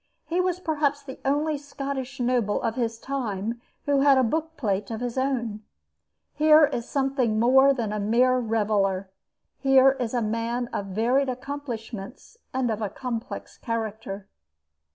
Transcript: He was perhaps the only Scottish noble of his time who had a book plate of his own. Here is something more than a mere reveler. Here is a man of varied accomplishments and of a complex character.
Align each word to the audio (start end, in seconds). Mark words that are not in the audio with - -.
He 0.25 0.41
was 0.41 0.59
perhaps 0.59 1.03
the 1.03 1.19
only 1.23 1.59
Scottish 1.59 2.19
noble 2.19 2.59
of 2.63 2.73
his 2.73 2.97
time 2.97 3.61
who 3.85 3.99
had 3.99 4.17
a 4.17 4.23
book 4.23 4.57
plate 4.57 4.89
of 4.89 4.99
his 4.99 5.15
own. 5.15 5.61
Here 6.33 6.65
is 6.65 6.89
something 6.89 7.39
more 7.39 7.71
than 7.71 7.93
a 7.93 7.99
mere 7.99 8.39
reveler. 8.39 9.11
Here 9.59 9.91
is 9.91 10.15
a 10.15 10.21
man 10.23 10.69
of 10.73 10.87
varied 10.87 11.29
accomplishments 11.29 12.37
and 12.51 12.71
of 12.71 12.81
a 12.81 12.89
complex 12.89 13.59
character. 13.59 14.27